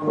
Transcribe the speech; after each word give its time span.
You 0.00 0.08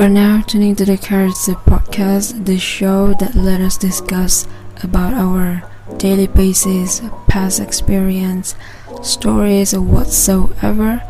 are 0.00 0.08
now 0.08 0.42
tuning 0.42 0.74
to 0.76 0.84
the 0.84 0.96
Character 0.98 1.52
Podcast, 1.52 2.44
the 2.44 2.58
show 2.58 3.14
that 3.14 3.36
let 3.36 3.60
us 3.60 3.78
discuss 3.78 4.48
about 4.82 5.14
our 5.14 5.62
daily 5.98 6.26
basis, 6.26 7.02
past 7.28 7.60
experience, 7.60 8.56
stories, 9.00 9.72
or 9.74 9.80
whatsoever 9.80 11.00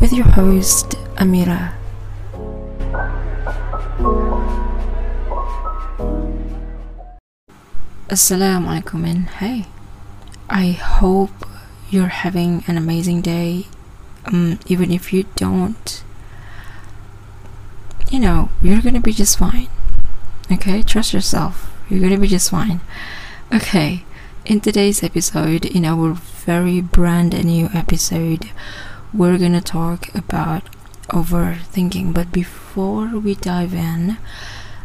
with 0.00 0.14
your 0.14 0.28
host, 0.28 0.92
Amira. 1.20 1.74
Assalamu 8.08 8.80
alaikum 8.80 9.06
and 9.06 9.28
hey, 9.28 9.66
I 10.48 10.70
hope 10.70 11.46
you're 11.90 12.06
having 12.08 12.64
an 12.66 12.78
amazing 12.78 13.20
day. 13.20 13.66
Um, 14.26 14.58
even 14.66 14.92
if 14.92 15.12
you 15.12 15.24
don't, 15.36 16.04
you 18.10 18.20
know, 18.20 18.50
you're 18.60 18.82
gonna 18.82 19.00
be 19.00 19.12
just 19.12 19.38
fine. 19.38 19.68
Okay, 20.50 20.82
trust 20.82 21.12
yourself. 21.12 21.72
You're 21.88 22.00
gonna 22.00 22.20
be 22.20 22.28
just 22.28 22.50
fine. 22.50 22.80
Okay, 23.52 24.04
in 24.44 24.60
today's 24.60 25.02
episode, 25.02 25.64
in 25.64 25.84
our 25.84 26.12
very 26.12 26.80
brand 26.80 27.32
new 27.44 27.68
episode, 27.74 28.50
we're 29.12 29.38
gonna 29.38 29.60
talk 29.60 30.14
about 30.14 30.64
overthinking. 31.08 32.14
But 32.14 32.32
before 32.32 33.08
we 33.18 33.34
dive 33.34 33.74
in, 33.74 34.18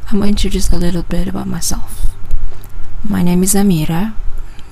I'm 0.10 0.20
gonna 0.20 0.28
introduce 0.28 0.72
a 0.72 0.78
little 0.78 1.04
bit 1.04 1.28
about 1.28 1.48
myself. 1.48 2.12
My 3.04 3.24
name 3.24 3.44
is 3.44 3.54
Amira, 3.56 4.14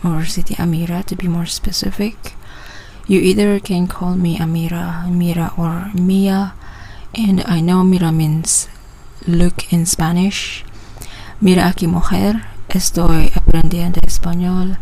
or 0.04 0.22
Siti 0.24 0.56
Amira 0.56 1.04
to 1.06 1.16
be 1.16 1.28
more 1.28 1.46
specific. 1.46 2.34
You 3.08 3.20
either 3.20 3.60
can 3.60 3.88
call 3.88 4.16
me 4.16 4.38
Amira, 4.38 5.10
Mira, 5.10 5.54
or 5.58 5.92
Mia 5.94 6.54
and 7.18 7.44
I 7.48 7.62
know 7.62 7.84
mira 7.84 8.12
means 8.12 8.68
look 9.28 9.72
in 9.72 9.86
Spanish. 9.86 10.66
Mira 11.40 11.68
aquí 11.68 11.88
mujer, 11.88 12.46
estoy 12.70 13.32
aprendiendo 13.36 14.00
español, 14.02 14.78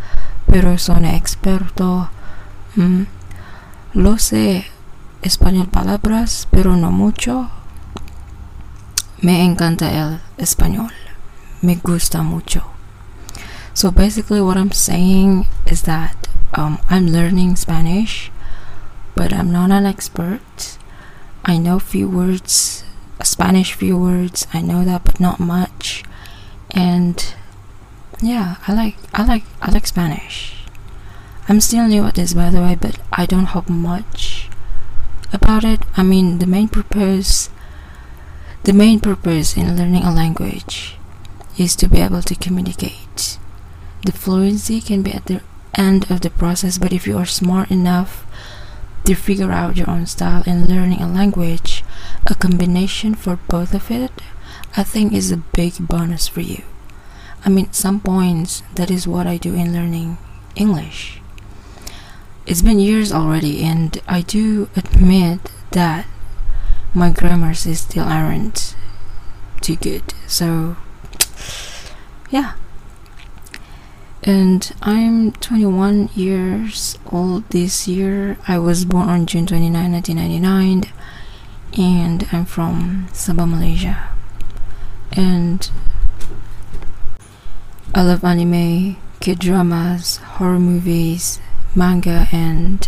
pero 0.48 0.78
soy 0.78 1.06
experto. 1.06 2.10
Mm, 2.76 3.04
lo 3.94 4.18
sé 4.18 4.66
español 5.22 5.68
palabras, 5.68 6.48
pero 6.50 6.76
no 6.76 6.92
mucho. 6.92 7.50
Me 9.22 9.44
encanta 9.44 9.92
el 9.92 10.22
español. 10.38 10.92
Me 11.62 11.76
gusta 11.76 12.24
mucho. 12.24 12.64
So 13.74 13.92
basically, 13.92 14.42
what 14.42 14.58
I'm 14.58 14.72
saying 14.72 15.48
is 15.66 15.84
that 15.84 16.23
um, 16.54 16.80
I'm 16.90 17.08
learning 17.08 17.56
Spanish, 17.56 18.32
but 19.16 19.34
I'm 19.34 19.52
not 19.52 19.72
an 19.72 19.86
expert. 19.86 20.78
I 21.46 21.58
know 21.58 21.80
few 21.80 22.08
words, 22.08 22.84
Spanish 23.24 23.74
few 23.74 23.98
words. 23.98 24.48
I 24.54 24.62
know 24.62 24.86
that, 24.86 25.04
but 25.04 25.20
not 25.20 25.40
much. 25.40 26.04
And 26.72 27.34
yeah, 28.22 28.56
I 28.68 28.74
like 28.74 28.96
I 29.14 29.26
like 29.26 29.44
I 29.62 29.72
like 29.72 29.88
Spanish. 29.88 30.56
I'm 31.50 31.60
still 31.60 31.88
new 31.88 32.06
at 32.06 32.16
this, 32.16 32.34
by 32.34 32.50
the 32.50 32.62
way, 32.62 32.78
but 32.80 33.00
I 33.12 33.26
don't 33.26 33.52
hope 33.52 33.70
much 33.70 34.50
about 35.34 35.64
it. 35.64 35.82
I 35.98 36.04
mean, 36.04 36.40
the 36.40 36.48
main 36.48 36.70
purpose, 36.70 37.50
the 38.64 38.72
main 38.72 39.02
purpose 39.02 39.58
in 39.58 39.76
learning 39.76 40.04
a 40.04 40.14
language, 40.14 40.96
is 41.58 41.76
to 41.78 41.90
be 41.90 42.00
able 42.00 42.22
to 42.22 42.36
communicate. 42.36 43.38
The 44.06 44.14
fluency 44.14 44.80
can 44.80 45.02
be 45.02 45.12
at 45.12 45.26
the 45.26 45.42
end 45.76 46.10
of 46.12 46.22
the 46.22 46.30
process, 46.30 46.78
but 46.78 46.94
if 46.94 47.08
you 47.08 47.18
are 47.18 47.26
smart 47.26 47.72
enough 47.72 48.26
to 49.06 49.16
figure 49.16 49.52
out 49.52 49.78
your 49.78 49.90
own 49.90 50.06
style 50.06 50.44
in 50.46 50.68
learning 50.68 51.02
a 51.02 51.08
language, 51.08 51.84
a 52.28 52.36
combination 52.36 53.16
for 53.16 53.38
both 53.48 53.74
of 53.74 53.92
it, 53.92 54.12
I 54.78 54.84
think 54.84 55.14
is 55.14 55.32
a 55.32 55.38
big 55.38 55.88
bonus 55.88 56.28
for 56.28 56.42
you. 56.42 56.64
I 57.46 57.50
mean, 57.50 57.72
some 57.74 58.00
points, 58.00 58.64
that 58.76 58.90
is 58.90 59.08
what 59.08 59.28
I 59.28 59.38
do 59.38 59.54
in 59.54 59.74
learning 59.74 60.18
English. 60.56 61.20
It's 62.46 62.62
been 62.62 62.80
years 62.80 63.12
already, 63.12 63.64
and 63.64 64.02
I 64.08 64.22
do 64.22 64.70
admit 64.76 65.52
that 65.72 66.06
my 66.94 67.10
grammars 67.10 67.66
is 67.66 67.82
still 67.82 68.06
aren't 68.06 68.76
too 69.62 69.76
good. 69.76 70.14
So, 70.28 70.78
yeah, 72.30 72.54
and 74.24 74.74
I'm 74.82 75.34
21 75.34 76.10
years 76.16 76.98
old 77.12 77.50
this 77.50 77.88
year. 77.88 78.38
I 78.48 78.58
was 78.58 78.86
born 78.86 79.10
on 79.10 79.26
June 79.26 79.46
29, 79.46 79.92
1999, 79.92 80.84
and 81.78 82.28
I'm 82.32 82.46
from 82.46 83.08
Sabah, 83.12 83.50
Malaysia. 83.50 84.10
And 85.12 85.70
I 87.94 88.02
love 88.02 88.24
anime, 88.24 88.96
kid 89.20 89.40
dramas, 89.40 90.18
horror 90.18 90.60
movies, 90.60 91.42
manga, 91.76 92.28
and 92.32 92.88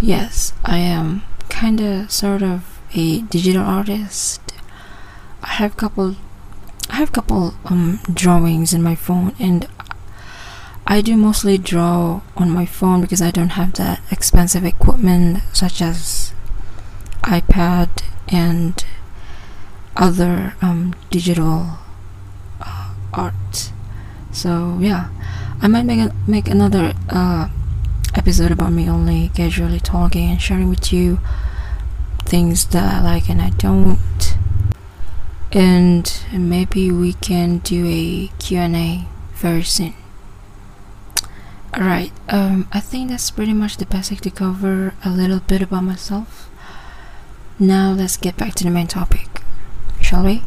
yes, 0.00 0.52
I 0.64 0.78
am 0.78 1.22
kinda 1.48 2.08
sort 2.10 2.42
of 2.42 2.80
a 2.92 3.22
digital 3.22 3.62
artist. 3.62 4.40
I 5.42 5.50
have 5.50 5.76
couple 5.76 6.16
I 6.90 6.96
have 6.96 7.12
couple 7.12 7.54
um 7.66 8.00
drawings 8.12 8.72
in 8.72 8.82
my 8.82 8.94
phone 8.94 9.34
and 9.38 9.68
I 10.90 11.02
do 11.02 11.18
mostly 11.18 11.58
draw 11.58 12.22
on 12.34 12.50
my 12.50 12.64
phone 12.64 13.02
because 13.02 13.20
I 13.20 13.30
don't 13.30 13.50
have 13.50 13.74
that 13.74 14.00
expensive 14.10 14.64
equipment 14.64 15.42
such 15.52 15.82
as 15.82 16.32
iPad 17.24 17.90
and 18.28 18.82
other 19.98 20.54
um, 20.62 20.94
digital 21.10 21.78
uh, 22.62 22.94
art. 23.12 23.70
So 24.32 24.78
yeah, 24.80 25.10
I 25.60 25.68
might 25.68 25.84
make 25.84 26.00
a, 26.00 26.14
make 26.26 26.48
another 26.48 26.94
uh, 27.10 27.50
episode 28.14 28.50
about 28.50 28.72
me 28.72 28.88
only 28.88 29.28
casually 29.34 29.80
talking 29.80 30.30
and 30.30 30.40
sharing 30.40 30.70
with 30.70 30.90
you 30.90 31.18
things 32.20 32.64
that 32.68 32.94
I 32.94 33.02
like 33.02 33.28
and 33.28 33.42
I 33.42 33.50
don't. 33.50 34.38
And 35.52 36.10
maybe 36.32 36.90
we 36.90 37.12
can 37.12 37.58
do 37.58 37.86
a 37.86 38.28
Q&A 38.38 39.06
very 39.34 39.64
soon. 39.64 39.92
Alright, 41.76 42.12
um, 42.28 42.66
I 42.72 42.80
think 42.80 43.10
that's 43.10 43.30
pretty 43.30 43.52
much 43.52 43.76
the 43.76 43.86
basic 43.86 44.20
to 44.22 44.30
cover 44.30 44.94
a 45.04 45.10
little 45.10 45.40
bit 45.40 45.62
about 45.62 45.84
myself. 45.84 46.50
Now 47.58 47.92
let's 47.92 48.16
get 48.16 48.36
back 48.36 48.54
to 48.54 48.64
the 48.64 48.70
main 48.70 48.86
topic, 48.86 49.42
shall 50.00 50.24
we? 50.24 50.42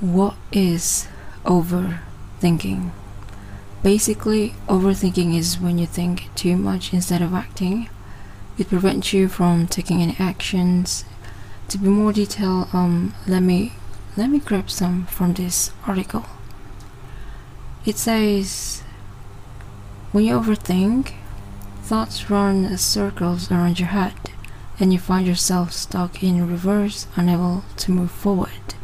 What 0.00 0.34
is 0.50 1.08
overthinking? 1.44 2.90
Basically, 3.82 4.54
overthinking 4.68 5.36
is 5.36 5.60
when 5.60 5.78
you 5.78 5.86
think 5.86 6.34
too 6.34 6.56
much 6.56 6.92
instead 6.92 7.20
of 7.20 7.34
acting 7.34 7.88
it 8.56 8.68
prevents 8.68 9.12
you 9.12 9.28
from 9.28 9.66
taking 9.66 10.00
any 10.00 10.16
actions. 10.18 11.04
To 11.68 11.78
be 11.78 11.88
more 11.88 12.12
detailed 12.12 12.68
um 12.72 13.14
let 13.26 13.42
me 13.42 13.72
let 14.16 14.30
me 14.30 14.38
grab 14.38 14.70
some 14.70 15.06
from 15.06 15.34
this 15.34 15.72
article. 15.86 16.24
It 17.84 17.96
says 17.96 18.82
when 20.12 20.24
you 20.24 20.38
overthink 20.38 21.14
thoughts 21.82 22.30
run 22.30 22.76
circles 22.78 23.50
around 23.50 23.78
your 23.80 23.88
head 23.88 24.14
and 24.78 24.92
you 24.92 24.98
find 24.98 25.26
yourself 25.26 25.72
stuck 25.72 26.22
in 26.22 26.48
reverse 26.48 27.06
unable 27.16 27.64
to 27.78 27.90
move 27.90 28.10
forward. 28.10 28.74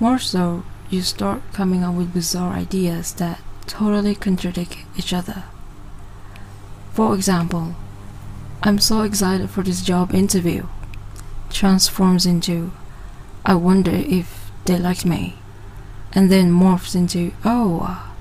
More 0.00 0.18
so 0.18 0.64
you 0.90 1.02
start 1.02 1.42
coming 1.52 1.82
up 1.84 1.94
with 1.94 2.12
bizarre 2.14 2.54
ideas 2.54 3.14
that 3.14 3.40
totally 3.66 4.14
contradict 4.14 4.78
each 4.96 5.12
other. 5.12 5.44
For 6.92 7.14
example 7.14 7.74
I'm 8.66 8.80
so 8.80 9.02
excited 9.02 9.48
for 9.48 9.62
this 9.62 9.80
job 9.80 10.12
interview. 10.12 10.66
Transforms 11.50 12.26
into, 12.26 12.72
I 13.44 13.54
wonder 13.54 13.92
if 13.92 14.50
they 14.64 14.76
like 14.76 15.04
me. 15.04 15.36
And 16.12 16.32
then 16.32 16.50
morphs 16.50 16.96
into, 16.96 17.32
oh, 17.44 18.12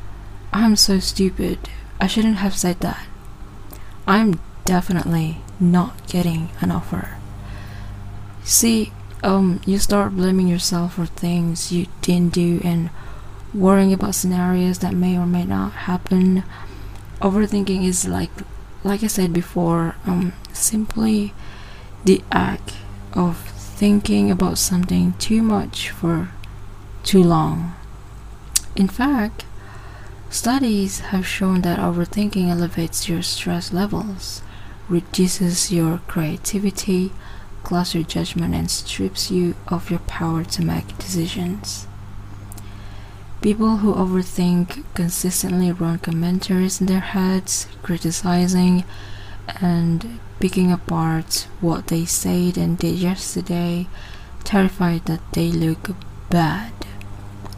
I'm 0.53 0.75
so 0.75 1.00
stupid. 1.00 1.57
I 2.00 2.06
shouldn't 2.06 2.36
have 2.36 2.56
said 2.56 2.80
that. 2.81 3.07
I'm 4.06 4.39
definitely 4.65 5.38
not 5.59 6.06
getting 6.06 6.50
an 6.62 6.69
offer. 6.69 7.18
See, 8.44 8.94
um, 9.24 9.62
you 9.65 9.80
start 9.80 10.15
blaming 10.15 10.48
yourself 10.48 10.94
for 10.94 11.07
things 11.07 11.71
you 11.71 11.88
didn't 12.01 12.36
do 12.36 12.62
and 12.63 12.91
worrying 13.51 13.94
about 13.94 14.13
scenarios 14.13 14.77
that 14.80 14.94
may 14.94 15.18
or 15.18 15.25
may 15.25 15.45
not 15.45 15.71
happen. 15.89 16.44
Overthinking 17.19 17.83
is 17.83 18.07
like 18.07 18.30
like 18.86 19.04
I 19.04 19.08
said 19.08 19.34
before, 19.34 19.96
um, 20.06 20.34
simply 20.54 21.34
the 22.06 22.22
act 22.32 22.76
of 23.14 23.38
thinking 23.38 24.30
about 24.30 24.60
something 24.60 25.14
too 25.14 25.42
much 25.42 25.90
for 25.90 26.30
too 27.04 27.24
long. 27.24 27.74
In 28.76 28.88
fact, 28.88 29.46
studies 30.30 31.00
have 31.12 31.26
shown 31.26 31.62
that 31.62 31.80
overthinking 31.80 32.48
elevates 32.48 33.10
your 33.10 33.24
stress 33.24 33.74
levels, 33.74 34.44
reduces 34.88 35.72
your 35.72 35.98
creativity, 36.08 37.12
clouds 37.64 37.96
your 37.96 38.04
judgment, 38.04 38.54
and 38.54 38.70
strips 38.70 39.32
you 39.32 39.56
of 39.68 39.90
your 39.90 40.02
power 40.02 40.44
to 40.44 40.64
make 40.64 40.96
decisions. 41.00 41.88
People 43.42 43.78
who 43.78 43.94
overthink 43.94 44.84
consistently 44.96 45.72
run 45.72 46.00
commentaries 46.00 46.82
in 46.82 46.88
their 46.88 47.00
heads, 47.00 47.68
criticizing 47.84 48.84
and 49.62 50.20
picking 50.40 50.72
apart 50.72 51.48
what 51.62 51.88
they 51.88 52.06
said 52.06 52.58
and 52.58 52.78
did 52.78 52.96
yesterday, 52.96 53.88
terrified 54.44 55.06
that 55.06 55.22
they 55.34 55.52
look 55.52 55.92
bad, 56.30 56.74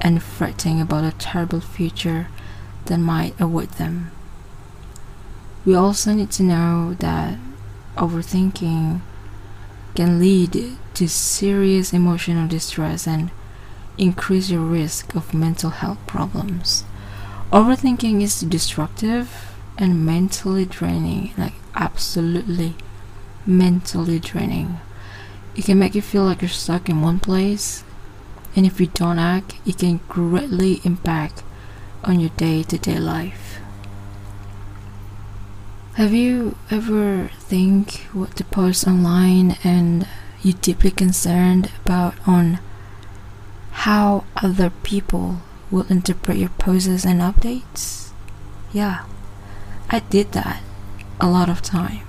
and 0.02 0.22
fretting 0.22 0.82
about 0.82 1.06
a 1.06 1.18
terrible 1.18 1.62
future 1.62 2.28
that 2.86 2.98
might 2.98 3.40
await 3.40 3.72
them. 3.74 4.12
We 5.66 5.74
also 5.76 6.14
need 6.14 6.32
to 6.32 6.44
know 6.44 6.96
that 7.00 7.38
overthinking 7.98 9.02
can 9.96 10.20
lead 10.20 10.78
to 10.94 11.10
serious 11.10 11.94
emotional 11.94 12.48
distress 12.48 13.08
and 13.08 13.32
increase 13.98 14.50
your 14.50 14.62
risk 14.62 15.16
of 15.16 15.34
mental 15.34 15.70
health 15.70 16.00
problems. 16.08 16.84
Overthinking 17.52 18.22
is 18.22 18.42
destructive 18.42 19.56
and 19.78 20.06
mentally 20.06 20.66
draining, 20.66 21.34
like 21.38 21.54
absolutely 21.76 22.76
mentally 23.46 24.20
draining. 24.20 24.80
It 25.56 25.66
can 25.66 25.80
make 25.80 25.96
you 25.96 26.02
feel 26.02 26.24
like 26.24 26.42
you're 26.42 26.50
stuck 26.50 26.90
in 26.90 27.02
one 27.02 27.20
place, 27.20 27.84
and 28.56 28.66
if 28.66 28.80
you 28.80 28.88
don't 28.88 29.20
act, 29.20 29.56
it 29.66 29.80
can 29.80 30.02
greatly 30.08 30.82
impact 30.84 31.44
on 32.04 32.20
your 32.20 32.30
day 32.32 32.64
to 32.64 32.78
day 32.78 33.00
life. 33.00 33.60
Have 35.96 36.14
you 36.14 36.56
ever 36.70 37.32
think 37.40 38.08
what 38.14 38.36
to 38.36 38.44
post 38.44 38.88
online 38.88 39.58
and 39.64 40.08
you 40.44 40.54
deeply 40.54 40.92
concerned 40.92 41.72
about 41.84 42.14
on 42.28 42.60
how 43.86 44.24
other 44.38 44.72
people 44.82 45.38
will 45.70 45.86
interpret 45.88 46.38
your 46.38 46.50
poses 46.50 47.06
and 47.06 47.22
updates? 47.22 48.10
Yeah, 48.74 49.06
I 49.92 50.00
did 50.00 50.32
that 50.32 50.64
a 51.22 51.28
lot 51.30 51.48
of 51.48 51.62
time. 51.62 52.00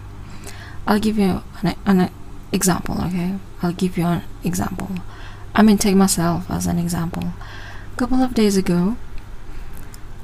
I'll 0.86 0.98
give 0.98 1.18
you 1.18 1.42
an, 1.62 1.76
an 1.84 2.10
example, 2.52 2.96
okay? 3.04 3.34
I'll 3.62 3.74
give 3.74 3.98
you 3.98 4.06
an 4.06 4.22
example. 4.42 4.88
I 5.54 5.62
mean, 5.62 5.76
take 5.76 5.94
myself 5.94 6.50
as 6.50 6.66
an 6.66 6.78
example. 6.78 7.34
A 7.92 7.96
couple 7.98 8.22
of 8.22 8.32
days 8.32 8.56
ago, 8.56 8.96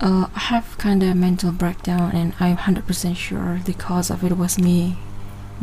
uh, 0.00 0.28
I 0.34 0.38
have 0.38 0.78
kind 0.78 1.02
of 1.02 1.10
a 1.10 1.14
mental 1.14 1.52
breakdown, 1.52 2.12
and 2.12 2.32
I'm 2.40 2.56
100% 2.56 3.16
sure 3.16 3.60
the 3.62 3.74
cause 3.74 4.10
of 4.10 4.24
it 4.24 4.38
was 4.38 4.58
me 4.58 4.96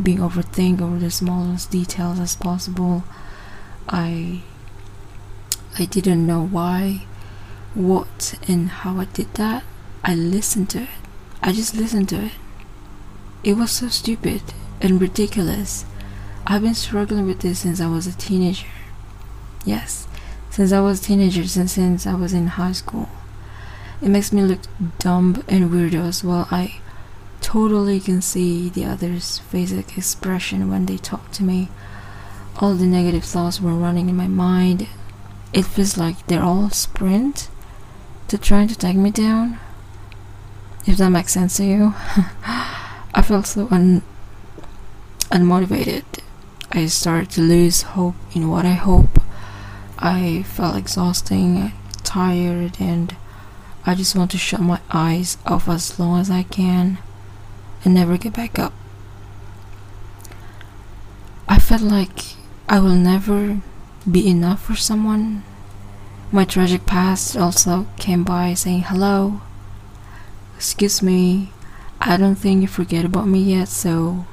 being 0.00 0.18
overthink 0.18 0.80
over 0.80 1.00
the 1.00 1.10
smallest 1.10 1.72
details 1.72 2.20
as 2.20 2.36
possible. 2.36 3.02
I 3.88 4.42
I 5.78 5.86
didn't 5.86 6.26
know 6.26 6.44
why, 6.44 7.06
what, 7.72 8.38
and 8.46 8.68
how 8.68 8.98
I 9.00 9.06
did 9.06 9.32
that. 9.34 9.64
I 10.04 10.14
listened 10.14 10.68
to 10.70 10.82
it. 10.82 10.88
I 11.42 11.52
just 11.52 11.74
listened 11.74 12.10
to 12.10 12.26
it. 12.26 12.32
It 13.42 13.54
was 13.54 13.70
so 13.70 13.88
stupid 13.88 14.42
and 14.82 15.00
ridiculous. 15.00 15.86
I've 16.46 16.62
been 16.62 16.74
struggling 16.74 17.26
with 17.26 17.40
this 17.40 17.60
since 17.60 17.80
I 17.80 17.86
was 17.86 18.06
a 18.06 18.12
teenager. 18.12 18.66
Yes, 19.64 20.06
since 20.50 20.72
I 20.72 20.80
was 20.80 21.00
a 21.00 21.04
teenager, 21.04 21.46
since, 21.46 21.72
since 21.72 22.06
I 22.06 22.14
was 22.14 22.34
in 22.34 22.48
high 22.48 22.72
school. 22.72 23.08
It 24.02 24.08
makes 24.08 24.32
me 24.32 24.42
look 24.42 24.60
dumb 24.98 25.42
and 25.48 25.70
weirdo 25.70 26.06
as 26.06 26.22
well. 26.22 26.48
I 26.50 26.80
totally 27.40 27.98
can 27.98 28.20
see 28.20 28.68
the 28.68 28.84
other's 28.84 29.38
face 29.38 29.72
expression 29.72 30.68
when 30.68 30.84
they 30.84 30.98
talk 30.98 31.32
to 31.32 31.42
me. 31.42 31.70
All 32.58 32.74
the 32.74 32.86
negative 32.86 33.24
thoughts 33.24 33.60
were 33.60 33.72
running 33.72 34.10
in 34.10 34.16
my 34.16 34.28
mind 34.28 34.88
it 35.52 35.64
feels 35.64 35.98
like 35.98 36.26
they're 36.26 36.42
all 36.42 36.70
sprint 36.70 37.48
to 38.28 38.38
trying 38.38 38.68
to 38.68 38.76
take 38.76 38.96
me 38.96 39.10
down. 39.10 39.58
If 40.86 40.96
that 40.96 41.10
makes 41.10 41.32
sense 41.32 41.58
to 41.58 41.64
you. 41.64 41.94
I 43.14 43.22
felt 43.22 43.46
so 43.46 43.68
un 43.70 44.02
unmotivated. 45.30 46.04
I 46.70 46.86
started 46.86 47.30
to 47.32 47.42
lose 47.42 47.82
hope 47.82 48.14
in 48.34 48.48
what 48.48 48.64
I 48.64 48.72
hope. 48.72 49.20
I 49.98 50.42
felt 50.44 50.76
exhausting, 50.76 51.72
tired, 52.02 52.80
and 52.80 53.14
I 53.84 53.94
just 53.94 54.16
want 54.16 54.30
to 54.30 54.38
shut 54.38 54.60
my 54.60 54.80
eyes 54.90 55.36
off 55.44 55.68
as 55.68 55.98
long 55.98 56.20
as 56.20 56.30
I 56.30 56.44
can 56.44 56.98
and 57.84 57.94
never 57.94 58.16
get 58.16 58.32
back 58.32 58.58
up. 58.58 58.72
I 61.48 61.58
felt 61.58 61.82
like 61.82 62.36
I 62.68 62.80
will 62.80 62.94
never 62.94 63.60
be 64.10 64.28
enough 64.28 64.62
for 64.62 64.76
someone. 64.76 65.42
My 66.30 66.44
tragic 66.44 66.86
past 66.86 67.36
also 67.36 67.86
came 67.98 68.24
by 68.24 68.54
saying 68.54 68.82
hello. 68.82 69.40
Excuse 70.56 71.02
me, 71.02 71.52
I 72.00 72.16
don't 72.16 72.36
think 72.36 72.62
you 72.62 72.68
forget 72.68 73.04
about 73.04 73.28
me 73.28 73.40
yet, 73.40 73.68
so 73.68 74.26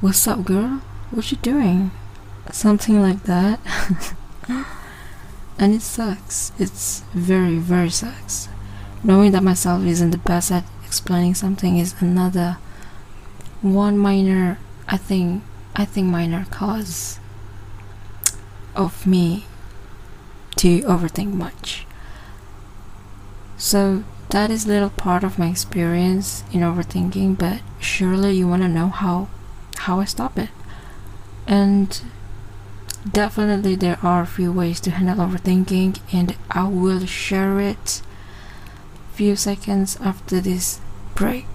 what's 0.00 0.26
up, 0.28 0.44
girl? 0.44 0.82
What 1.10 1.30
you 1.30 1.38
doing? 1.38 1.90
Something 2.52 3.00
like 3.02 3.24
that. 3.24 3.60
and 5.58 5.74
it 5.74 5.82
sucks. 5.82 6.52
It's 6.58 7.00
very, 7.14 7.58
very 7.58 7.90
sucks. 7.90 8.48
Knowing 9.02 9.32
that 9.32 9.42
myself 9.42 9.84
isn't 9.84 10.10
the 10.10 10.18
best 10.18 10.52
at 10.52 10.64
explaining 10.84 11.34
something 11.34 11.78
is 11.78 11.94
another 12.00 12.58
one 13.60 13.98
minor, 13.98 14.58
I 14.88 14.96
think, 14.96 15.42
I 15.74 15.84
think 15.84 16.06
minor 16.06 16.46
cause 16.50 17.18
of 18.74 19.06
me 19.06 19.46
to 20.56 20.80
overthink 20.82 21.32
much. 21.32 21.86
So 23.56 24.04
that 24.30 24.50
is 24.50 24.66
little 24.66 24.90
part 24.90 25.24
of 25.24 25.38
my 25.38 25.48
experience 25.48 26.44
in 26.52 26.60
overthinking, 26.60 27.38
but 27.38 27.60
surely 27.80 28.36
you 28.36 28.46
want 28.46 28.62
to 28.62 28.68
know 28.68 28.88
how 28.88 29.28
how 29.78 30.00
I 30.00 30.04
stop 30.04 30.38
it. 30.38 30.50
And 31.46 32.00
definitely 33.10 33.74
there 33.74 33.98
are 34.02 34.22
a 34.22 34.26
few 34.26 34.52
ways 34.52 34.80
to 34.80 34.90
handle 34.90 35.26
overthinking 35.26 36.00
and 36.12 36.36
I 36.50 36.68
will 36.68 37.06
share 37.06 37.60
it 37.60 38.02
few 39.14 39.34
seconds 39.34 39.98
after 40.00 40.40
this 40.40 40.80
break. 41.14 41.46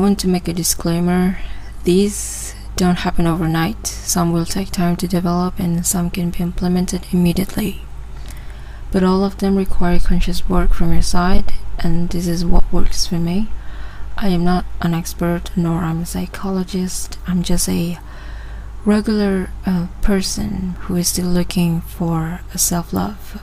Want 0.00 0.18
to 0.20 0.28
make 0.28 0.48
a 0.48 0.52
disclaimer. 0.52 1.38
These 1.84 2.54
don't 2.76 3.00
happen 3.00 3.26
overnight. 3.26 3.86
Some 3.86 4.32
will 4.32 4.46
take 4.46 4.70
time 4.70 4.96
to 4.96 5.06
develop 5.06 5.58
and 5.58 5.86
some 5.86 6.10
can 6.10 6.30
be 6.30 6.38
implemented 6.40 7.06
immediately. 7.12 7.82
But 8.90 9.04
all 9.04 9.24
of 9.24 9.38
them 9.38 9.56
require 9.56 9.98
conscious 9.98 10.48
work 10.48 10.72
from 10.72 10.92
your 10.92 11.02
side 11.02 11.52
and 11.78 12.08
this 12.08 12.26
is 12.26 12.44
what 12.44 12.72
works 12.72 13.06
for 13.06 13.16
me. 13.16 13.48
I 14.16 14.28
am 14.28 14.44
not 14.44 14.64
an 14.80 14.94
expert 14.94 15.50
nor 15.56 15.80
I'm 15.80 16.02
a 16.02 16.06
psychologist. 16.06 17.18
I'm 17.26 17.42
just 17.42 17.68
a 17.68 17.98
regular 18.84 19.50
uh, 19.66 19.88
person 20.02 20.74
who 20.82 20.96
is 20.96 21.08
still 21.08 21.28
looking 21.28 21.82
for 21.82 22.40
self-love. 22.56 23.40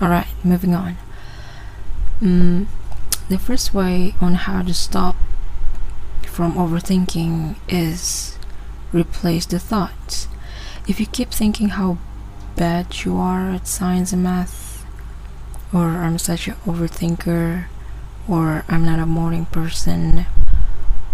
Alright, 0.00 0.28
moving 0.42 0.74
on. 0.74 0.96
Mm, 2.20 2.66
the 3.30 3.38
first 3.38 3.72
way 3.72 4.12
on 4.20 4.34
how 4.34 4.60
to 4.60 4.74
stop 4.74 5.14
from 6.26 6.54
overthinking 6.54 7.54
is 7.68 8.36
replace 8.92 9.46
the 9.46 9.60
thoughts. 9.60 10.26
If 10.88 10.98
you 10.98 11.06
keep 11.06 11.30
thinking 11.30 11.68
how 11.68 11.98
bad 12.56 13.04
you 13.04 13.16
are 13.18 13.50
at 13.50 13.68
science 13.68 14.12
and 14.12 14.24
math, 14.24 14.84
or 15.72 15.90
I'm 16.02 16.18
such 16.18 16.48
an 16.48 16.54
overthinker, 16.66 17.66
or 18.28 18.64
I'm 18.68 18.84
not 18.84 18.98
a 18.98 19.06
morning 19.06 19.44
person, 19.46 20.26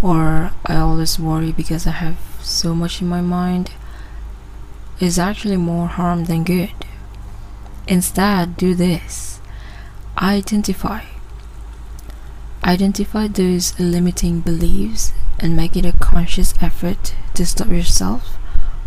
or 0.02 0.52
I 0.64 0.76
always 0.76 1.18
worry 1.18 1.52
because 1.52 1.86
I 1.86 1.90
have 1.90 2.16
so 2.40 2.74
much 2.74 3.02
in 3.02 3.08
my 3.08 3.20
mind, 3.20 3.72
is 5.00 5.18
actually 5.18 5.58
more 5.58 5.88
harm 5.88 6.24
than 6.24 6.44
good. 6.44 6.72
Instead, 7.86 8.56
do 8.56 8.74
this 8.74 9.38
identify 10.18 11.02
Identify 12.66 13.28
those 13.28 13.78
limiting 13.78 14.40
beliefs 14.40 15.12
and 15.38 15.54
make 15.54 15.76
it 15.76 15.86
a 15.86 15.92
conscious 15.92 16.52
effort 16.60 17.14
to 17.34 17.46
stop 17.46 17.68
yourself 17.68 18.34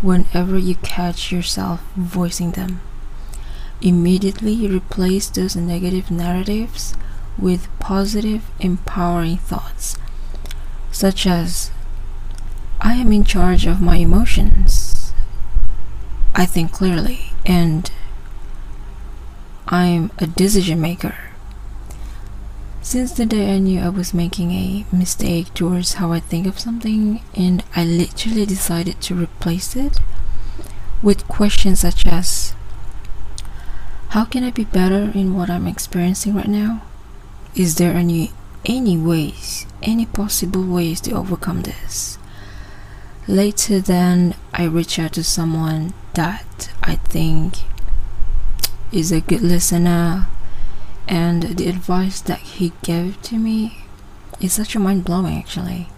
whenever 0.01 0.57
you 0.57 0.75
catch 0.75 1.31
yourself 1.31 1.81
voicing 1.95 2.51
them. 2.51 2.81
Immediately 3.81 4.67
replace 4.67 5.29
those 5.29 5.55
negative 5.55 6.11
narratives 6.11 6.93
with 7.37 7.69
positive, 7.79 8.43
empowering 8.59 9.37
thoughts, 9.37 9.97
such 10.91 11.25
as 11.25 11.71
I 12.81 12.95
am 12.95 13.13
in 13.13 13.23
charge 13.23 13.65
of 13.65 13.81
my 13.81 13.95
emotions. 13.95 15.13
I 16.35 16.45
think 16.45 16.73
clearly, 16.73 17.31
and 17.45 17.89
I'm 19.69 20.11
a 20.17 20.27
decision 20.27 20.81
maker. 20.81 21.28
Since 22.81 23.11
the 23.11 23.25
day 23.25 23.53
I 23.53 23.59
knew 23.59 23.81
I 23.81 23.89
was 23.89 24.13
making 24.13 24.51
a 24.51 24.85
mistake 24.91 25.53
towards 25.53 25.95
how 25.95 26.13
I 26.13 26.21
think 26.21 26.47
of 26.47 26.59
something, 26.59 27.21
and 27.35 27.61
I 27.75 27.83
literally 27.83 28.45
decided 28.45 29.01
to 29.01 29.21
replace 29.21 29.75
it 29.75 29.99
with 31.03 31.27
questions 31.27 31.81
such 31.81 32.05
as 32.07 32.53
How 34.09 34.23
can 34.25 34.43
I 34.45 34.51
be 34.51 34.63
better 34.63 35.11
in 35.13 35.35
what 35.35 35.49
I'm 35.49 35.67
experiencing 35.67 36.35
right 36.35 36.47
now? 36.47 36.81
Is 37.53 37.75
there 37.75 37.93
any 37.93 38.31
any 38.65 38.97
ways, 38.97 39.65
any 39.81 40.05
possible 40.05 40.63
ways 40.63 41.01
to 41.01 41.11
overcome 41.11 41.63
this? 41.63 42.17
Later 43.27 43.79
then 43.81 44.35
I 44.53 44.63
reach 44.63 44.97
out 44.99 45.13
to 45.13 45.23
someone 45.23 45.93
that 46.13 46.69
I 46.81 46.95
think 46.95 47.59
is 48.91 49.11
a 49.11 49.21
good 49.21 49.41
listener 49.41 50.27
and 51.09 51.57
the 51.57 51.67
advice 51.67 52.21
that 52.21 52.39
he 52.39 52.71
gave 52.83 53.19
to 53.23 53.35
me 53.35 53.79
is 54.39 54.53
such 54.53 54.75
a 54.75 54.79
mind 54.79 55.03
blowing 55.03 55.37
actually. 55.37 55.89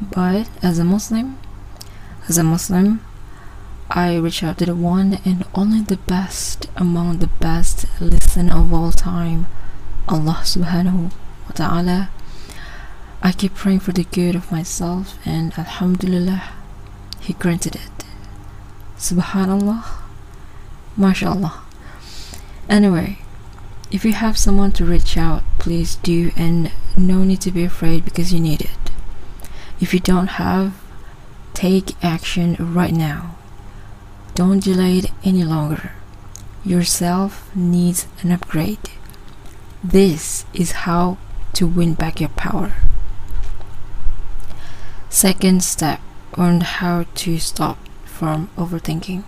But 0.00 0.50
as 0.62 0.80
a 0.80 0.84
Muslim, 0.84 1.38
as 2.28 2.36
a 2.36 2.42
Muslim, 2.42 3.00
I 3.88 4.16
reach 4.16 4.42
out 4.42 4.58
to 4.58 4.66
the 4.66 4.74
one 4.74 5.20
and 5.24 5.44
only 5.54 5.82
the 5.82 5.96
best 5.96 6.66
among 6.76 7.18
the 7.18 7.28
best 7.28 7.86
listener 8.00 8.56
of 8.56 8.72
all 8.72 8.90
time, 8.90 9.46
Allah 10.08 10.40
subhanahu 10.42 11.12
wa 11.46 11.52
ta'ala. 11.54 12.10
I 13.22 13.30
keep 13.30 13.54
praying 13.54 13.80
for 13.80 13.92
the 13.92 14.04
good 14.04 14.34
of 14.34 14.50
myself 14.50 15.16
and 15.24 15.56
Alhamdulillah, 15.56 16.42
He 17.20 17.34
granted 17.34 17.76
it. 17.76 18.04
Subhanallah, 18.98 19.84
MashaAllah. 20.98 21.60
Anyway, 22.68 23.21
if 23.92 24.06
you 24.06 24.14
have 24.14 24.38
someone 24.38 24.72
to 24.72 24.86
reach 24.86 25.18
out, 25.18 25.42
please 25.58 25.96
do, 25.96 26.32
and 26.34 26.72
no 26.96 27.24
need 27.24 27.42
to 27.42 27.50
be 27.50 27.62
afraid 27.62 28.06
because 28.06 28.32
you 28.32 28.40
need 28.40 28.62
it. 28.62 28.90
If 29.80 29.92
you 29.92 30.00
don't 30.00 30.38
have, 30.38 30.72
take 31.52 32.02
action 32.02 32.56
right 32.58 32.94
now. 32.94 33.36
Don't 34.34 34.64
delay 34.64 34.98
it 34.98 35.10
any 35.22 35.44
longer. 35.44 35.92
Yourself 36.64 37.54
needs 37.54 38.06
an 38.22 38.32
upgrade. 38.32 38.78
This 39.84 40.46
is 40.54 40.72
how 40.72 41.18
to 41.52 41.66
win 41.66 41.92
back 41.92 42.18
your 42.18 42.30
power. 42.30 42.72
Second 45.10 45.62
step 45.62 46.00
on 46.34 46.62
how 46.62 47.04
to 47.16 47.38
stop 47.38 47.76
from 48.06 48.48
overthinking 48.56 49.24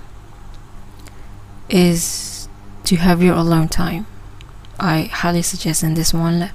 is 1.69 2.49
to 2.85 2.97
have 2.97 3.23
your 3.23 3.35
alone 3.35 3.69
time. 3.69 4.07
I 4.79 5.03
highly 5.03 5.43
suggest 5.43 5.83
in 5.83 5.95
this 5.95 6.13
one 6.13 6.51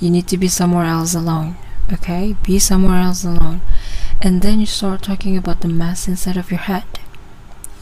you 0.00 0.10
need 0.10 0.26
to 0.28 0.38
be 0.38 0.48
somewhere 0.48 0.86
else 0.86 1.14
alone. 1.14 1.56
Okay? 1.92 2.36
Be 2.42 2.58
somewhere 2.58 3.00
else 3.00 3.24
alone. 3.24 3.60
And 4.22 4.42
then 4.42 4.60
you 4.60 4.66
start 4.66 5.02
talking 5.02 5.36
about 5.36 5.60
the 5.60 5.68
mess 5.68 6.08
inside 6.08 6.36
of 6.36 6.50
your 6.50 6.60
head. 6.60 6.84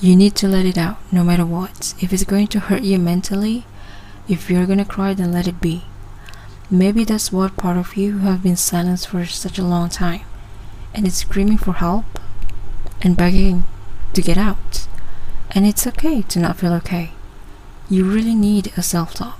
You 0.00 0.16
need 0.16 0.34
to 0.36 0.48
let 0.48 0.66
it 0.66 0.78
out 0.78 0.98
no 1.12 1.24
matter 1.24 1.44
what. 1.44 1.94
If 2.00 2.12
it's 2.12 2.24
going 2.24 2.48
to 2.48 2.60
hurt 2.60 2.82
you 2.82 2.98
mentally, 2.98 3.64
if 4.28 4.50
you're 4.50 4.66
gonna 4.66 4.84
cry, 4.84 5.14
then 5.14 5.32
let 5.32 5.48
it 5.48 5.60
be. 5.60 5.84
Maybe 6.70 7.04
that's 7.04 7.32
what 7.32 7.56
part 7.56 7.76
of 7.76 7.96
you 7.96 8.18
who 8.18 8.26
have 8.26 8.42
been 8.42 8.56
silenced 8.56 9.08
for 9.08 9.24
such 9.24 9.58
a 9.58 9.64
long 9.64 9.88
time 9.88 10.20
and 10.94 11.06
it's 11.06 11.16
screaming 11.16 11.58
for 11.58 11.72
help 11.72 12.20
and 13.00 13.16
begging 13.16 13.64
to 14.12 14.22
get 14.22 14.36
out. 14.36 14.86
And 15.50 15.66
it's 15.66 15.86
okay 15.86 16.22
to 16.22 16.38
not 16.38 16.58
feel 16.58 16.72
okay. 16.74 17.12
You 17.88 18.04
really 18.04 18.34
need 18.34 18.72
a 18.76 18.82
self 18.82 19.14
talk 19.14 19.37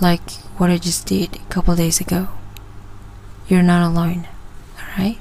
like 0.00 0.30
what 0.58 0.70
I 0.70 0.78
just 0.78 1.06
did 1.06 1.36
a 1.36 1.50
couple 1.50 1.76
days 1.76 2.00
ago. 2.00 2.28
You're 3.48 3.62
not 3.62 3.86
alone, 3.86 4.26
alright? 4.80 5.18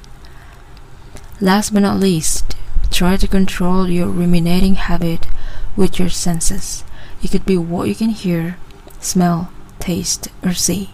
Last 1.40 1.74
but 1.74 1.82
not 1.82 2.00
least, 2.00 2.56
try 2.92 3.18
to 3.18 3.28
control 3.28 3.90
your 3.90 4.08
ruminating 4.08 4.76
habit 4.76 5.28
with 5.76 6.00
your 6.00 6.10
senses. 6.10 6.84
It 7.22 7.32
could 7.32 7.46
be 7.46 7.58
what 7.58 7.88
you 7.88 7.96
can 7.96 8.10
hear, 8.10 8.58
smell, 9.00 9.52
taste, 9.80 10.30
or 10.44 10.54
see. 10.54 10.92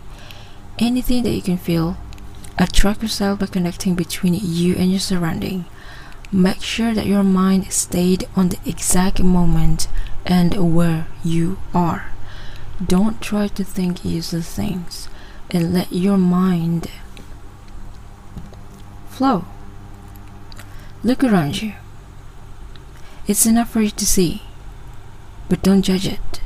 Anything 0.80 1.24
that 1.24 1.32
you 1.32 1.42
can 1.42 1.58
feel. 1.58 1.98
Attract 2.58 3.02
yourself 3.02 3.40
by 3.40 3.48
connecting 3.48 3.96
between 3.96 4.34
you 4.34 4.76
and 4.76 4.92
your 4.92 5.00
surrounding. 5.00 5.66
Make 6.32 6.62
sure 6.62 6.94
that 6.94 7.08
your 7.08 7.24
mind 7.24 7.72
stayed 7.72 8.28
on 8.36 8.50
the 8.50 8.60
exact 8.66 9.22
moment 9.22 9.88
and 10.26 10.76
where 10.76 11.08
you 11.24 11.60
are. 11.74 12.11
Don't 12.86 13.22
try 13.22 13.48
to 13.48 13.64
think 13.64 14.04
useless 14.04 14.56
things 14.56 15.08
and 15.52 15.74
let 15.74 15.94
your 15.94 16.18
mind 16.18 16.90
flow. 19.10 19.46
Look 21.04 21.24
around 21.24 21.62
you. 21.62 21.74
It's 23.28 23.46
enough 23.46 23.70
for 23.70 23.82
you 23.82 23.92
to 23.92 24.06
see, 24.06 24.42
but 25.48 25.62
don't 25.62 25.84
judge 25.84 26.08
it. 26.08 26.42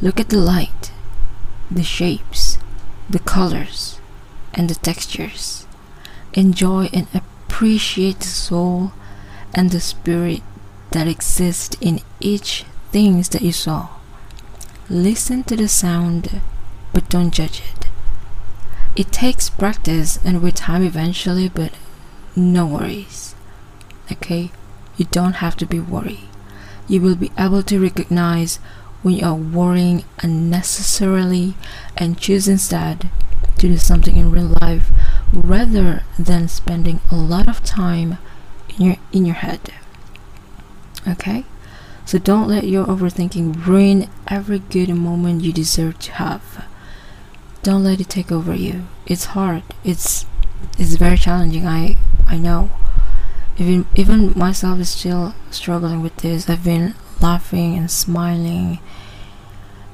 Look 0.00 0.18
at 0.18 0.28
the 0.28 0.38
light, 0.38 0.90
the 1.70 1.84
shapes, 1.84 2.58
the 3.08 3.20
colors, 3.20 4.00
and 4.52 4.68
the 4.68 4.74
textures. 4.74 5.66
Enjoy 6.32 6.88
and 6.92 7.06
appreciate 7.14 8.20
the 8.20 8.26
soul 8.26 8.92
and 9.54 9.70
the 9.70 9.80
spirit 9.80 10.42
that 10.90 11.06
exist 11.06 11.76
in 11.80 12.00
each 12.18 12.64
things 12.90 13.28
that 13.28 13.42
you 13.42 13.52
saw. 13.52 13.88
Listen 14.90 15.42
to 15.44 15.56
the 15.56 15.68
sound, 15.68 16.42
but 16.92 17.08
don't 17.08 17.32
judge 17.32 17.62
it. 17.72 17.86
It 18.94 19.10
takes 19.10 19.48
practice 19.48 20.18
and 20.24 20.42
with 20.42 20.54
time 20.56 20.82
eventually, 20.82 21.48
but 21.48 21.72
no 22.36 22.66
worries. 22.66 23.34
Okay? 24.12 24.50
You 24.96 25.06
don't 25.10 25.34
have 25.34 25.56
to 25.56 25.66
be 25.66 25.80
worried. 25.80 26.28
You 26.86 27.00
will 27.00 27.16
be 27.16 27.32
able 27.38 27.62
to 27.62 27.80
recognize 27.80 28.56
when 29.02 29.14
you 29.14 29.24
are 29.26 29.34
worrying 29.34 30.04
unnecessarily 30.20 31.54
and 31.96 32.18
choose 32.18 32.46
instead 32.46 33.10
to 33.58 33.68
do 33.68 33.76
something 33.76 34.16
in 34.16 34.30
real 34.30 34.54
life 34.60 34.90
rather 35.32 36.02
than 36.18 36.48
spending 36.48 37.00
a 37.10 37.16
lot 37.16 37.48
of 37.48 37.64
time 37.64 38.18
in 38.78 38.86
your 38.86 38.96
in 39.12 39.24
your 39.24 39.36
head. 39.36 39.60
Okay? 41.08 41.44
So 42.06 42.18
don't 42.18 42.48
let 42.48 42.64
your 42.66 42.84
overthinking 42.86 43.66
ruin 43.66 44.10
every 44.28 44.58
good 44.58 44.90
moment 44.90 45.42
you 45.42 45.52
deserve 45.52 45.98
to 46.00 46.12
have. 46.12 46.66
Don't 47.62 47.82
let 47.82 48.00
it 48.00 48.10
take 48.10 48.30
over 48.30 48.54
you. 48.54 48.86
It's 49.06 49.26
hard. 49.26 49.62
It's 49.84 50.26
it's 50.78 50.96
very 50.96 51.16
challenging. 51.16 51.66
I 51.66 51.96
I 52.26 52.36
know. 52.36 52.70
Even 53.56 53.86
even 53.94 54.38
myself 54.38 54.80
is 54.80 54.90
still 54.90 55.34
struggling 55.50 56.02
with 56.02 56.16
this. 56.18 56.48
I've 56.48 56.64
been 56.64 56.94
laughing 57.20 57.78
and 57.78 57.90
smiling 57.90 58.80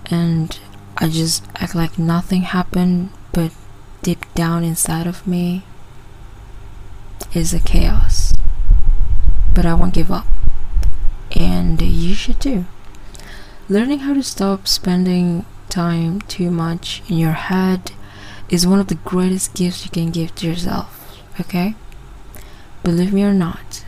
and 0.07 0.59
I 0.99 1.09
just 1.09 1.45
act 1.57 1.75
like 1.75 1.99
nothing 1.99 2.43
happened, 2.43 3.11
but 3.33 3.53
deep 4.03 4.25
down 4.35 4.65
inside 4.65 5.07
of 5.07 5.27
me 5.27 5.63
is 7.33 7.55
a 7.55 7.61
chaos. 7.61 8.33
But 9.55 9.65
I 9.65 9.75
won't 9.75 9.95
give 9.95 10.11
up 10.11 10.27
and 11.37 11.81
you 11.81 12.15
should 12.15 12.41
too. 12.41 12.65
Learning 13.69 14.01
how 14.01 14.15
to 14.15 14.23
stop 14.23 14.67
spending 14.67 15.45
time 15.69 16.21
too 16.23 16.51
much 16.51 17.03
in 17.09 17.17
your 17.17 17.33
head 17.33 17.93
is 18.49 18.67
one 18.67 18.81
of 18.81 18.89
the 18.89 18.97
greatest 18.97 19.55
gifts 19.55 19.85
you 19.85 19.91
can 19.91 20.11
give 20.11 20.35
to 20.35 20.47
yourself, 20.47 21.23
okay? 21.39 21.75
Believe 22.83 23.13
me 23.13 23.23
or 23.23 23.35
not, 23.35 23.85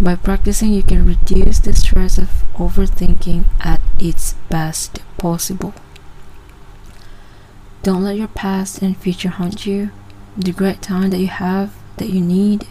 by 0.00 0.16
practicing, 0.16 0.72
you 0.72 0.82
can 0.82 1.04
reduce 1.04 1.58
the 1.58 1.74
stress 1.74 2.16
of 2.16 2.30
overthinking 2.54 3.44
at 3.60 3.82
its 3.98 4.32
best 4.48 5.00
possible. 5.18 5.74
Don't 7.82 8.04
let 8.04 8.16
your 8.16 8.28
past 8.28 8.80
and 8.80 8.96
future 8.96 9.28
haunt 9.28 9.66
you. 9.66 9.90
The 10.38 10.52
great 10.52 10.80
time 10.80 11.10
that 11.10 11.18
you 11.18 11.26
have, 11.26 11.74
that 11.98 12.08
you 12.08 12.22
need, 12.22 12.66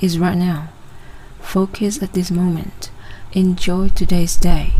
is 0.00 0.18
right 0.18 0.36
now. 0.36 0.70
Focus 1.40 2.02
at 2.02 2.14
this 2.14 2.32
moment. 2.32 2.90
Enjoy 3.36 3.90
today's 3.90 4.34
day. 4.34 4.72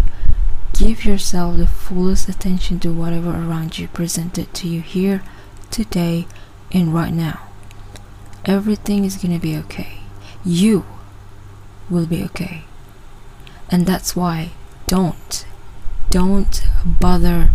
Give 0.72 1.04
yourself 1.04 1.58
the 1.58 1.66
fullest 1.66 2.26
attention 2.26 2.80
to 2.80 2.90
whatever 2.90 3.28
around 3.28 3.78
you 3.78 3.86
presented 3.86 4.54
to 4.54 4.66
you 4.66 4.80
here, 4.80 5.22
today, 5.70 6.26
and 6.72 6.94
right 6.94 7.12
now. 7.12 7.38
everything 8.46 9.04
is 9.04 9.16
gonna 9.16 9.38
be 9.38 9.54
okay. 9.58 9.98
You 10.42 10.86
will 11.90 12.06
be 12.06 12.24
okay. 12.24 12.64
And 13.68 13.84
that's 13.84 14.16
why 14.16 14.52
don't, 14.86 15.44
don't 16.08 16.62
bother 16.82 17.50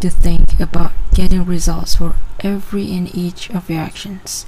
to 0.00 0.10
think 0.10 0.60
about 0.60 0.92
getting 1.14 1.46
results 1.46 1.94
for 1.94 2.16
every 2.40 2.92
and 2.94 3.08
each 3.14 3.48
of 3.48 3.70
your 3.70 3.80
actions. 3.80 4.44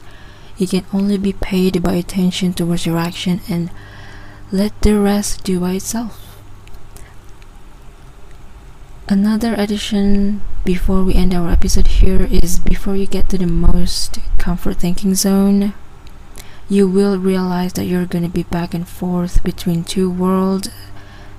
You 0.59 0.67
can 0.69 0.85
only 0.93 1.17
be 1.17 1.33
paid 1.33 1.83
by 1.83 1.95
attention 1.95 2.53
towards 2.53 2.85
your 2.85 2.99
action 2.99 3.41
and 3.49 3.71
let 4.52 4.73
the 4.83 4.99
rest 4.99 5.45
do 5.45 5.61
by 5.61 5.73
itself. 5.73 6.42
Another 9.09 9.54
addition 9.54 10.42
before 10.64 11.04
we 11.04 11.14
end 11.14 11.33
our 11.33 11.50
episode 11.50 11.87
here 11.87 12.23
is 12.23 12.59
before 12.59 12.97
you 12.97 13.07
get 13.07 13.28
to 13.28 13.38
the 13.38 13.47
most 13.47 14.19
comfort 14.38 14.78
thinking 14.78 15.14
zone, 15.14 15.73
you 16.69 16.88
will 16.88 17.19
realize 17.19 17.75
that 17.75 17.85
you're 17.85 18.07
going 18.07 18.25
to 18.25 18.30
be 18.30 18.42
back 18.45 18.75
and 18.75 18.88
forth 18.88 19.42
between 19.45 19.85
two 19.85 20.11
worlds. 20.11 20.69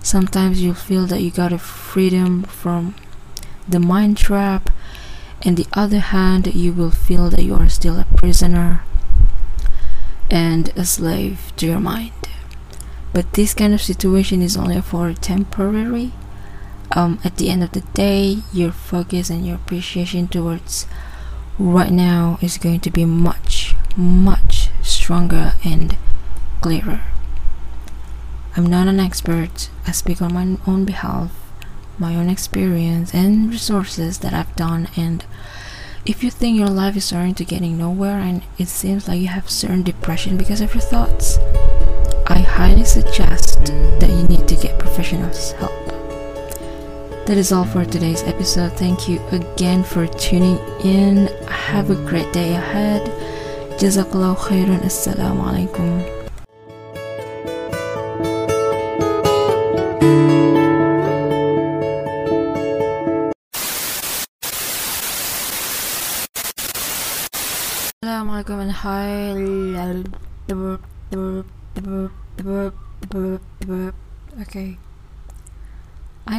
Sometimes 0.01 0.61
you'll 0.61 0.73
feel 0.73 1.05
that 1.07 1.21
you 1.21 1.31
got 1.31 1.53
a 1.53 1.57
freedom 1.57 2.43
from 2.43 2.95
the 3.67 3.79
mind 3.79 4.17
trap, 4.17 4.69
and 5.43 5.57
the 5.57 5.67
other 5.73 5.99
hand, 5.99 6.53
you 6.53 6.71
will 6.71 6.91
feel 6.91 7.29
that 7.29 7.43
you 7.43 7.55
are 7.55 7.69
still 7.69 7.99
a 7.99 8.05
prisoner 8.15 8.83
and 10.29 10.69
a 10.77 10.85
slave 10.85 11.51
to 11.57 11.65
your 11.65 11.79
mind. 11.79 12.11
But 13.13 13.33
this 13.33 13.53
kind 13.53 13.73
of 13.73 13.81
situation 13.81 14.41
is 14.41 14.55
only 14.55 14.81
for 14.81 15.13
temporary. 15.13 16.13
Um, 16.93 17.19
at 17.23 17.37
the 17.37 17.49
end 17.49 17.63
of 17.63 17.71
the 17.71 17.81
day, 17.93 18.39
your 18.53 18.71
focus 18.71 19.29
and 19.29 19.45
your 19.45 19.55
appreciation 19.55 20.27
towards 20.27 20.87
right 21.57 21.91
now 21.91 22.37
is 22.41 22.57
going 22.57 22.79
to 22.81 22.89
be 22.89 23.05
much, 23.05 23.75
much 23.95 24.69
stronger 24.81 25.53
and 25.63 25.97
clearer. 26.61 27.01
I'm 28.55 28.65
not 28.65 28.87
an 28.87 28.99
expert, 28.99 29.69
I 29.87 29.91
speak 29.91 30.21
on 30.21 30.33
my 30.33 30.57
own 30.69 30.83
behalf, 30.83 31.31
my 31.97 32.15
own 32.15 32.29
experience 32.29 33.13
and 33.13 33.49
resources 33.49 34.19
that 34.19 34.33
I've 34.33 34.53
done. 34.55 34.89
And 34.97 35.23
if 36.05 36.23
you 36.23 36.31
think 36.31 36.57
your 36.57 36.69
life 36.69 36.97
is 36.97 37.05
starting 37.05 37.35
to 37.35 37.45
getting 37.45 37.77
nowhere 37.77 38.19
and 38.19 38.43
it 38.57 38.67
seems 38.67 39.07
like 39.07 39.21
you 39.21 39.27
have 39.27 39.49
certain 39.49 39.83
depression 39.83 40.35
because 40.35 40.59
of 40.59 40.73
your 40.73 40.81
thoughts, 40.81 41.37
I 42.27 42.39
highly 42.39 42.85
suggest 42.85 43.59
that 43.99 44.09
you 44.09 44.23
need 44.27 44.47
to 44.47 44.55
get 44.55 44.79
professional 44.79 45.31
help. 45.57 45.71
That 47.25 47.37
is 47.37 47.51
all 47.51 47.65
for 47.65 47.85
today's 47.85 48.23
episode. 48.23 48.73
Thank 48.73 49.07
you 49.07 49.19
again 49.31 49.83
for 49.83 50.07
tuning 50.07 50.57
in. 50.83 51.27
Have 51.47 51.89
a 51.89 51.95
great 51.95 52.31
day 52.33 52.55
ahead. 52.55 53.01
Jazakallah 53.79 54.35
khairan. 54.35 54.81
Assalamu 54.81 55.43
alaikum. 55.43 56.20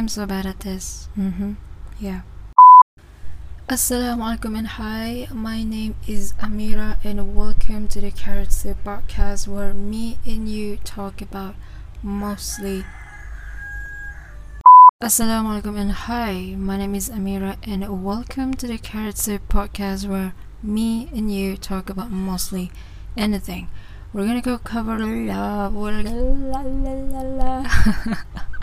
I'm 0.03 0.09
so 0.09 0.25
bad 0.25 0.45
at 0.45 0.59
this. 0.59 1.07
Mm-hmm. 1.17 1.53
Yeah. 1.97 2.23
Assalamu 3.69 4.37
alaikum 4.37 4.57
and 4.57 4.67
hi. 4.67 5.29
My 5.31 5.63
name 5.63 5.95
is 6.05 6.33
Amira 6.41 6.97
and 7.05 7.33
welcome 7.33 7.87
to 7.87 8.01
the 8.01 8.11
Carrot 8.11 8.51
Soup 8.51 8.75
podcast 8.83 9.47
where 9.47 9.73
me 9.73 10.17
and 10.25 10.49
you 10.49 10.75
talk 10.83 11.21
about 11.21 11.55
mostly. 12.03 12.83
Assalamu 15.01 15.61
alaikum 15.61 15.79
and 15.79 15.93
hi. 15.93 16.53
My 16.57 16.75
name 16.75 16.95
is 16.95 17.09
Amira 17.09 17.55
and 17.63 18.03
welcome 18.03 18.53
to 18.55 18.67
the 18.67 18.77
Carrot 18.77 19.17
Soup 19.17 19.47
podcast 19.47 20.05
where 20.05 20.33
me 20.61 21.07
and 21.15 21.33
you 21.33 21.55
talk 21.55 21.89
about 21.89 22.11
mostly 22.11 22.73
anything. 23.15 23.69
We're 24.11 24.25
gonna 24.25 24.41
go 24.41 24.57
cover 24.57 24.99
love. 24.99 25.73